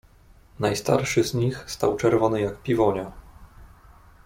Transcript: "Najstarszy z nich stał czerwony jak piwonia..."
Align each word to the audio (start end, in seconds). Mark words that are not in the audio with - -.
"Najstarszy 0.59 1.23
z 1.23 1.33
nich 1.33 1.63
stał 1.67 1.95
czerwony 1.97 2.41
jak 2.41 2.61
piwonia..." 2.63 3.11